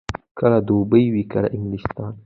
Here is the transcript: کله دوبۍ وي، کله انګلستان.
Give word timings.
کله 0.39 0.57
دوبۍ 0.67 1.05
وي، 1.13 1.23
کله 1.31 1.47
انګلستان. 1.55 2.13